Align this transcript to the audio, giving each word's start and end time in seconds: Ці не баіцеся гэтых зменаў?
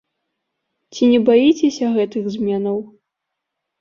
Ці 0.93 1.03
не 1.11 1.19
баіцеся 1.29 1.93
гэтых 2.01 2.23
зменаў? 2.37 2.77